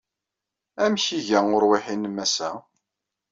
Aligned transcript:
Amek 0.83 1.05
iga 1.17 1.39
uṛwiḥ-nnem 1.55 2.17
ass-a? 2.25 2.49